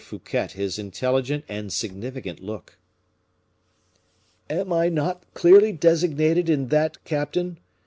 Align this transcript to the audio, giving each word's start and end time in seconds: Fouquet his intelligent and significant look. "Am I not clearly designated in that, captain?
Fouquet 0.03 0.47
his 0.51 0.79
intelligent 0.79 1.45
and 1.47 1.71
significant 1.71 2.39
look. 2.39 2.75
"Am 4.49 4.73
I 4.73 4.89
not 4.89 5.31
clearly 5.35 5.73
designated 5.73 6.49
in 6.49 6.69
that, 6.69 7.05
captain? 7.05 7.59